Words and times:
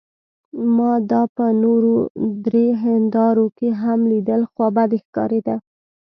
ما 0.75 0.93
دا 1.11 1.21
په 1.35 1.45
نورو 1.63 1.95
درې 2.45 2.67
هندارو 2.83 3.45
کې 3.57 3.69
هم 3.81 3.99
لیدل، 4.11 4.41
خوابدې 4.51 4.97
ښکارېده. 5.05 5.55